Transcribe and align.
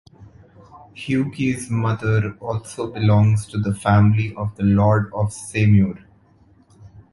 Hugues’ 0.95 1.69
mother 1.69 2.35
also 2.39 2.91
belongs 2.91 3.45
to 3.45 3.59
the 3.59 3.75
family 3.75 4.33
of 4.33 4.55
the 4.55 4.63
lords 4.63 5.11
of 5.13 5.27
Semur. 5.31 6.03